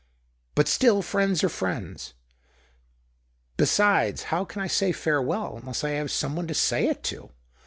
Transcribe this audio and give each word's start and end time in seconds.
But, 0.55 0.67
still, 0.67 1.03
friends 1.03 1.43
are 1.43 1.47
friends. 1.47 2.15
Besides, 3.55 4.23
how 4.33 4.45
can 4.45 4.59
I 4.63 4.65
say 4.65 4.91
farewell 4.91 5.57
unless 5.57 5.83
I 5.83 5.91
have 5.91 6.09
some 6.09 6.35
one 6.35 6.47
to 6.47 6.55
say 6.55 6.87
it 6.87 7.03
to 7.13 7.29